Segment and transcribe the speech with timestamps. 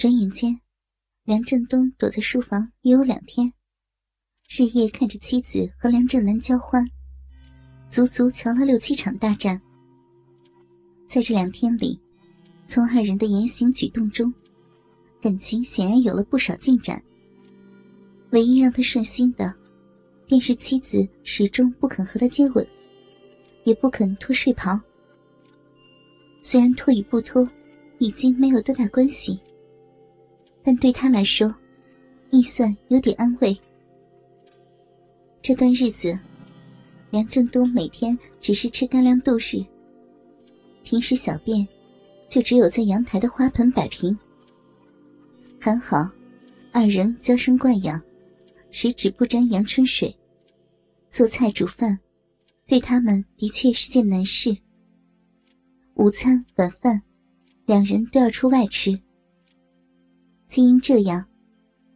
[0.00, 0.58] 转眼间，
[1.24, 3.52] 梁振东躲在书房约有两天，
[4.48, 6.82] 日夜看着妻子和梁振南交欢，
[7.90, 9.60] 足足瞧了六七场大战。
[11.06, 12.00] 在这两天里，
[12.64, 14.32] 从二人的言行举动中，
[15.20, 17.04] 感情显然有了不少进展。
[18.30, 19.54] 唯一让他顺心的，
[20.26, 22.66] 便是妻子始终不肯和他接吻，
[23.64, 24.80] 也不肯脱睡袍。
[26.40, 27.46] 虽然脱与不脱，
[27.98, 29.38] 已经没有多大关系。
[30.62, 31.54] 但对他来说，
[32.30, 33.58] 亦算有点安慰。
[35.42, 36.18] 这段日子，
[37.10, 39.64] 梁振东每天只是吃干粮度日。
[40.82, 41.66] 平时小便，
[42.28, 44.16] 就只有在阳台的花盆摆平。
[45.58, 45.98] 还好，
[46.72, 48.00] 二人娇生惯养，
[48.70, 50.14] 十指不沾阳春水。
[51.08, 51.98] 做菜煮饭，
[52.66, 54.56] 对他们的确是件难事。
[55.94, 57.02] 午餐晚饭，
[57.66, 58.98] 两人都要出外吃。
[60.50, 61.24] 竟因这样，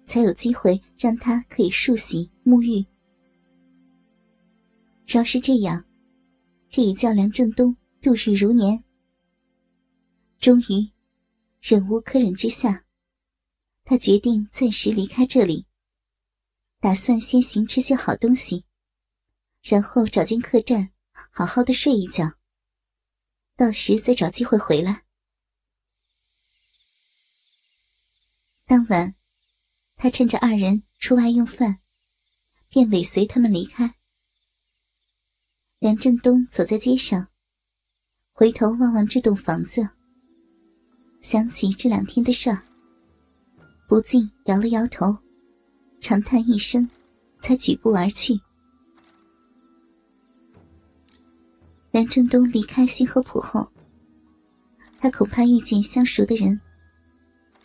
[0.06, 2.86] 才有机会让他可以漱洗沐浴。
[5.04, 5.84] 饶是这样，
[6.72, 8.84] 可以叫梁振东度日如年。
[10.38, 10.88] 终于，
[11.60, 12.84] 忍无可忍之下，
[13.82, 15.66] 他决定暂时离开这里，
[16.78, 18.64] 打算先行吃些好东西，
[19.64, 22.30] 然后找间客栈好好的睡一觉，
[23.56, 25.03] 到时再找机会回来。
[28.66, 29.14] 当晚，
[29.94, 31.80] 他趁着二人出外用饭，
[32.70, 33.94] 便尾随他们离开。
[35.78, 37.28] 梁振东走在街上，
[38.32, 39.86] 回头望望这栋房子，
[41.20, 42.62] 想起这两天的事儿，
[43.86, 45.14] 不禁摇了摇头，
[46.00, 46.88] 长叹一声，
[47.40, 48.40] 才举步而去。
[51.90, 53.70] 梁振东离开新河浦后，
[54.98, 56.58] 他恐怕遇见相熟的人。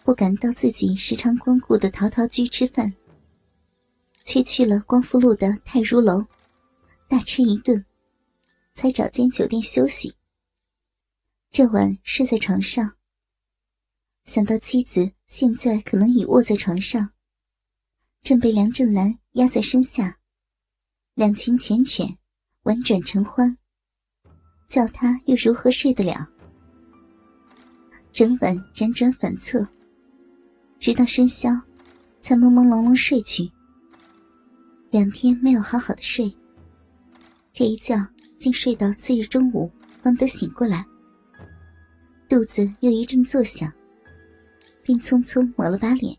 [0.10, 2.92] 不敢到自己时常光顾的陶陶居吃饭，
[4.24, 6.26] 却去了光复路的泰如楼，
[7.08, 7.86] 大吃一顿，
[8.74, 10.16] 才找间酒店休息。
[11.52, 12.96] 这晚睡在床上，
[14.26, 17.12] 想到妻子现在可能已卧在床上，
[18.24, 20.18] 正被梁正南压在身下，
[21.14, 22.18] 两情缱绻，
[22.64, 23.56] 婉转成欢，
[24.68, 26.28] 叫他又如何睡得了？
[28.12, 29.70] 整晚辗转反侧。
[30.80, 31.50] 直到深宵，
[32.22, 33.52] 才朦朦胧胧睡去。
[34.92, 36.34] 两天没有好好的睡，
[37.52, 37.98] 这一觉
[38.40, 39.70] 竟睡到次日中午
[40.02, 40.86] 方得醒过来。
[42.30, 43.70] 肚子又一阵作响，
[44.82, 46.18] 便匆匆抹了把脸，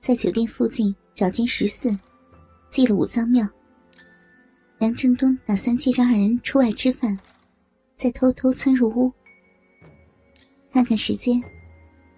[0.00, 1.96] 在酒店附近找间食肆，
[2.70, 3.46] 祭了五脏庙。
[4.78, 7.18] 梁振东打算借着二人出外吃饭，
[7.94, 9.12] 再偷偷窜入屋，
[10.72, 11.42] 看看时间。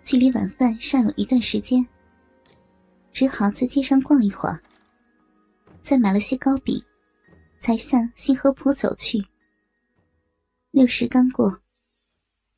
[0.03, 1.87] 距离晚饭尚有一段时间，
[3.13, 4.61] 只好在街上逛一会儿。
[5.83, 6.83] 再买了些糕饼，
[7.59, 9.25] 才向新河浦走去。
[10.71, 11.63] 六时刚过，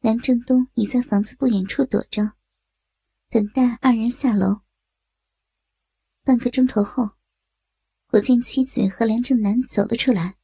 [0.00, 2.32] 梁振东已在房子不远处躲着，
[3.30, 4.60] 等待二人下楼。
[6.24, 7.10] 半个钟头后，
[8.10, 10.36] 我见妻子和梁正南走了出来。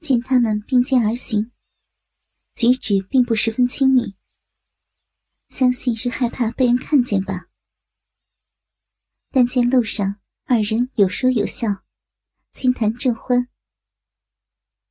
[0.00, 1.50] 见他们并肩而行，
[2.54, 4.16] 举止并不十分亲密。
[5.52, 7.50] 相信是害怕被人看见吧。
[9.28, 11.68] 但见路上二人有说有笑，
[12.52, 13.48] 轻谈正欢。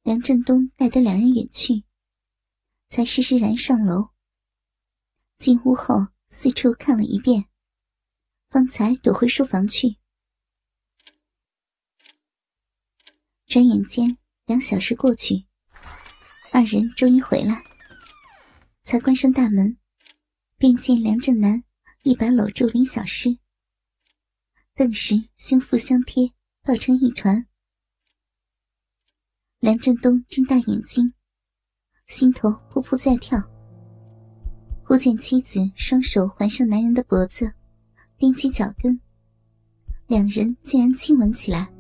[0.04, 1.84] 梁振东带得两人远去，
[2.88, 4.12] 才施施然上楼。
[5.40, 5.96] 进屋后
[6.28, 7.46] 四处看了一遍，
[8.48, 9.98] 方才躲回书房去。
[13.48, 15.48] 转眼间两小时过去，
[16.52, 17.64] 二人终于回来，
[18.84, 19.81] 才关上大门。
[20.62, 21.64] 便见梁振南
[22.04, 23.36] 一把搂住林小诗，
[24.76, 27.48] 顿时胸腹相贴，抱成一团。
[29.58, 31.16] 梁振东睁大眼睛，
[32.06, 33.40] 心头扑扑在跳。
[34.84, 37.52] 忽见妻子双手环上男人的脖子，
[38.20, 39.02] 踮起脚跟，
[40.06, 41.74] 两人竟然亲吻起来。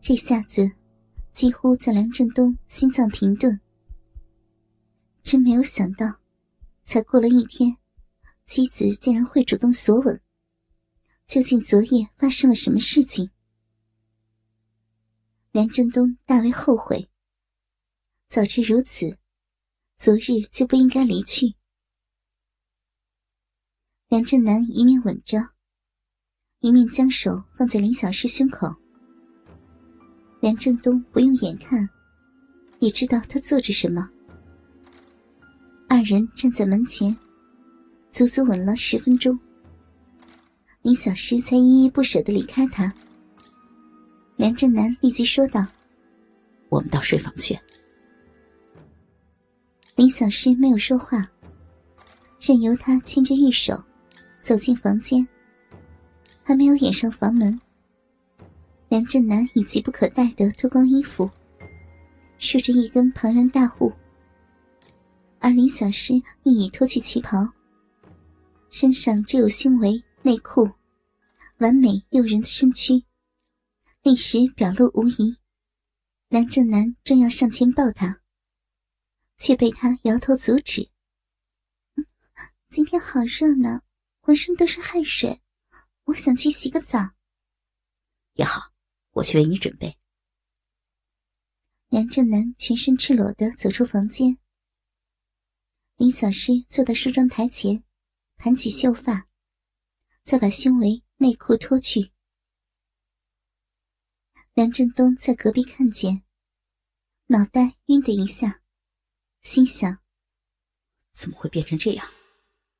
[0.00, 0.70] 这下子，
[1.32, 3.60] 几乎叫梁振东心脏停顿。
[5.24, 6.06] 真没有想到。
[6.86, 7.76] 才过了一天，
[8.44, 10.22] 妻子竟然会主动索吻。
[11.26, 13.28] 究竟昨夜发生了什么事情？
[15.50, 17.10] 梁振东大为后悔。
[18.28, 19.18] 早知如此，
[19.96, 21.56] 昨日就不应该离去。
[24.06, 25.38] 梁振南一面吻着，
[26.60, 28.68] 一面将手放在林小诗胸口。
[30.40, 31.88] 梁振东不用眼看，
[32.78, 34.08] 也知道他做着什么。
[35.88, 37.16] 二人站在门前，
[38.10, 39.38] 足足吻了十分钟，
[40.82, 42.92] 林小诗才依依不舍的离开他。
[44.36, 45.64] 梁振南立即说道
[46.68, 47.58] ：“我们到睡房去。”
[49.94, 51.28] 林小诗没有说话，
[52.40, 53.80] 任由他牵着玉手
[54.42, 55.26] 走进房间。
[56.42, 57.60] 还没有掩上房门，
[58.88, 61.28] 梁振南已急不可待的脱光衣服，
[62.38, 63.92] 竖着一根庞然大物，
[65.46, 67.38] 而林小诗亦已脱去旗袍，
[68.68, 70.68] 身上只有胸围、内裤，
[71.58, 73.04] 完美诱人的身躯，
[74.02, 75.38] 立时表露无遗。
[76.26, 78.20] 梁正南正要上前抱她，
[79.36, 80.90] 却被他摇头阻止
[82.68, 83.84] ：“今天好热闹，
[84.22, 85.40] 浑身都是汗水。”
[86.06, 86.98] 我想去洗个澡。
[88.32, 88.72] 也好，
[89.12, 89.96] 我去为你准备。
[91.86, 94.38] 梁正南全身赤裸的走出房间。
[95.96, 97.82] 林小诗坐在梳妆台前，
[98.36, 99.28] 盘起秀发，
[100.22, 102.12] 再把胸围、内裤脱去。
[104.52, 106.22] 梁振东在隔壁看见，
[107.28, 108.60] 脑袋晕的一下，
[109.40, 110.00] 心想：
[111.14, 112.06] 怎么会变成这样？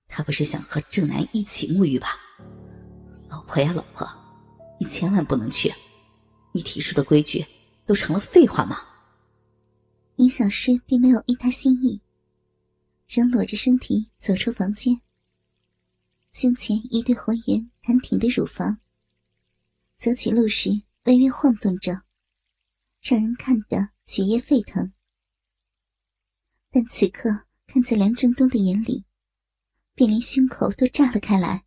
[0.09, 2.21] 他不是想和正南一起沐浴吧？
[3.31, 4.07] 老婆呀，老婆，
[4.79, 5.73] 你千万不能去！
[6.53, 7.47] 你提出的规矩
[7.87, 8.77] 都成了废话吗？
[10.17, 11.99] 林小诗并没有依他心意，
[13.09, 15.01] 仍裸着身体走出房间。
[16.33, 18.79] 胸前一对浑圆弹挺的乳房，
[19.97, 20.71] 走起路时
[21.05, 22.03] 微微晃动着，
[23.01, 24.93] 让人看得血液沸腾。
[26.71, 27.31] 但此刻
[27.67, 29.05] 看在梁振东的眼里，
[29.95, 31.65] 便连胸口都炸了开来。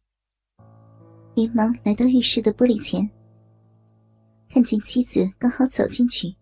[1.35, 3.09] 连忙来到浴室的玻璃前，
[4.49, 6.35] 看见妻子刚好走进去，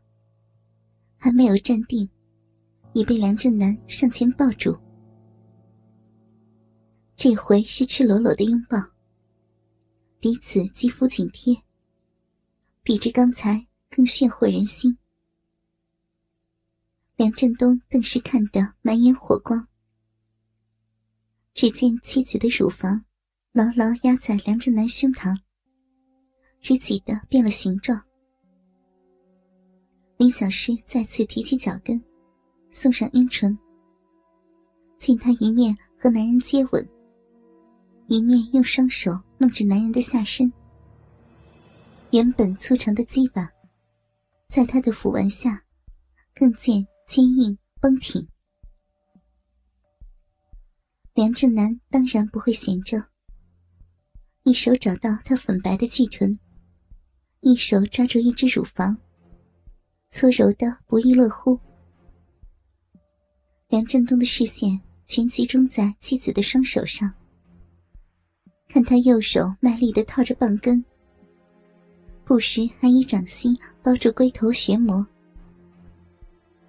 [1.18, 2.10] 还没有站定，
[2.94, 4.78] 已被梁振南上前抱住。
[7.20, 8.78] 这回是赤裸裸的拥抱，
[10.20, 11.64] 彼此肌肤紧贴，
[12.84, 14.96] 比之刚才更炫惑人心。
[17.16, 19.68] 梁振东顿时看得满眼火光，
[21.56, 23.04] 只见妻子的乳房。
[23.52, 25.36] 牢牢压在梁振南胸膛，
[26.60, 28.00] 只挤得变了形状。
[30.18, 32.00] 林小诗再次提起脚跟，
[32.70, 33.58] 送上阴唇。
[35.00, 36.88] 见他一面和男人接吻，
[38.08, 40.52] 一面用双手弄着男人的下身。
[42.12, 43.52] 原本粗长的鸡巴，
[44.48, 45.62] 在他的抚玩下，
[46.34, 48.26] 更见坚硬绷挺。
[51.14, 53.04] 梁振南当然不会闲着。
[54.44, 56.40] 一手找到他粉白的巨臀，
[57.42, 58.98] 一手抓住一只乳房，
[60.08, 61.60] 搓揉的不亦乐乎。
[63.68, 67.14] 梁振东的视线全集中在妻子的双手上，
[68.70, 70.84] 看他右手卖力的套着棒根，
[72.26, 75.06] 不时还以掌心包住龟头旋磨，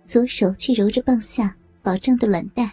[0.05, 2.73] 左手却揉着棒下饱胀的卵袋，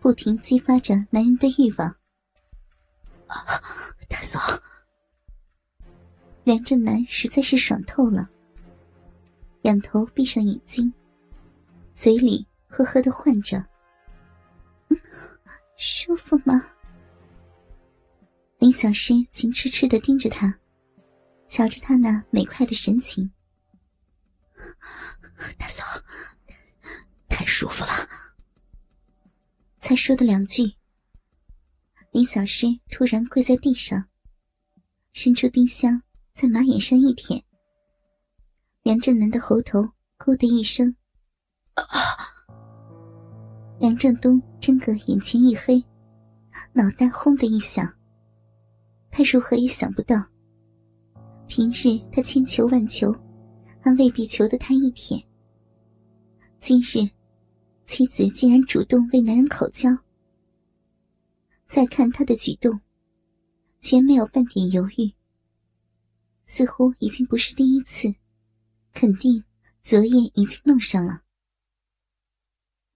[0.00, 1.94] 不停激发着男人的欲望。
[4.08, 4.40] 大嫂，
[6.44, 8.28] 梁振南实在是爽透了，
[9.62, 10.90] 仰头闭上眼睛，
[11.92, 13.62] 嘴里呵呵的唤着
[15.76, 16.64] ：“舒服吗？”
[18.58, 20.58] 林小诗情痴痴的盯着他，
[21.46, 23.30] 瞧着他那美快的神情。
[25.56, 25.84] 大嫂，
[27.28, 27.90] 太舒服了。
[29.78, 30.74] 才说的两句。
[32.10, 34.08] 林小诗突然跪在地上，
[35.12, 37.40] 伸出丁香在马眼上一舔。
[38.82, 39.88] 梁振南的喉头
[40.18, 40.96] “咕”的一声，
[41.74, 41.84] 啊！
[43.78, 45.80] 梁振东真个眼前一黑，
[46.72, 47.88] 脑袋轰的一响。
[49.18, 50.14] 他如何也想不到，
[51.48, 53.12] 平日他千求万求，
[53.80, 55.20] 还未必求得他一舔。
[56.60, 57.10] 今日，
[57.82, 59.90] 妻子竟然主动为男人口交。
[61.66, 62.80] 再看他的举动，
[63.80, 65.12] 全没有半点犹豫，
[66.44, 68.14] 似乎已经不是第一次，
[68.94, 69.42] 肯定
[69.82, 71.22] 昨夜已经弄上了。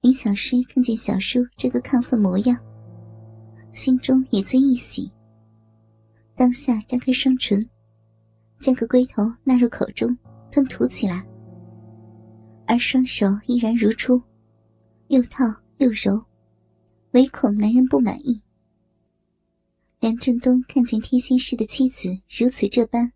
[0.03, 2.57] 林小诗看见小叔这个亢奋模样，
[3.73, 5.11] 心中也自一喜，
[6.35, 7.69] 当下张开双唇，
[8.59, 10.17] 将个龟头纳入口中
[10.51, 11.25] 吞吐起来，
[12.67, 14.21] 而双手依然如初，
[15.09, 15.45] 又套
[15.79, 16.25] 又揉，
[17.13, 18.41] 唯恐男人不满意。
[20.01, 23.13] 梁振东看见贴心似的妻子如此这般，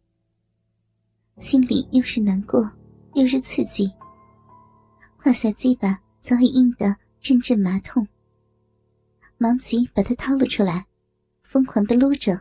[1.39, 2.71] 心里又是难过
[3.15, 3.91] 又是刺激。
[5.17, 8.07] 胯下鸡巴早已硬得阵阵麻痛，
[9.39, 10.87] 忙急把它掏了出来，
[11.43, 12.41] 疯狂的撸着。